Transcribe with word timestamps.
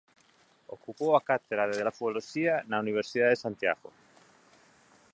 Ocupou 0.75 1.11
a 1.13 1.25
cátedra 1.29 1.63
de 1.69 1.77
Edafoloxía 1.83 2.53
na 2.69 2.77
Universidade 2.83 3.33
de 3.35 3.43
Santiago. 3.45 3.89